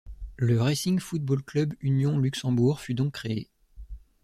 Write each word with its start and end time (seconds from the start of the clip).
Le 0.37 0.59
Racing 0.59 0.99
Football 0.99 1.43
Club 1.43 1.73
Union 1.79 2.17
Luxembourg 2.17 2.81
fut 2.81 2.95
donc 2.95 3.13
créé. 3.13 3.51